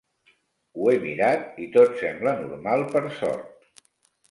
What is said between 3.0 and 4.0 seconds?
sort.